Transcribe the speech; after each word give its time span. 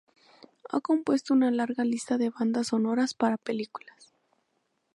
Ha 0.71 0.79
compuesto 0.81 1.31
una 1.35 1.51
larga 1.51 1.83
lista 1.85 2.17
de 2.17 2.31
bandas 2.31 2.69
sonoras 2.69 3.13
para 3.13 3.37
películas. 3.37 4.15